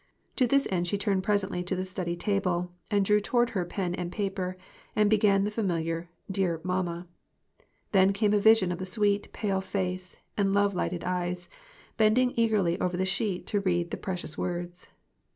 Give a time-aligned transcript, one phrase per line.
[0.37, 3.93] To this end, she turned presently to the study table, and drew toward her pen
[3.93, 4.57] and paper,
[4.95, 7.05] and began the familiar "Dear mamma."
[7.91, 11.49] Then came a vision of the sweet, pale face and love lighted eyes,
[11.97, 14.87] bending eagerly over the sheet to read the pre cious words.